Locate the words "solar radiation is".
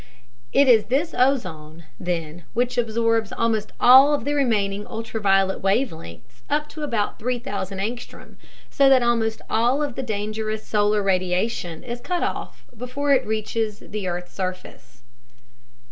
10.65-12.01